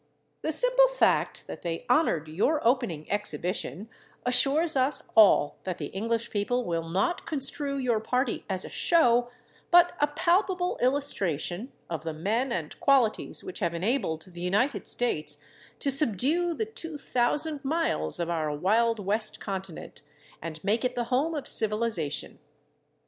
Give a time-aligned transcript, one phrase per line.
[0.41, 3.87] The simple fact that they honored your opening exhibition
[4.25, 9.29] assures us all that the English people will not construe your party as a show,
[9.69, 15.37] but a palpable illustration of the men and qualities which have enabled the United States
[15.77, 20.01] to subdue the 2,000 miles of our wild West continent,
[20.41, 22.39] and make it the home of civilization.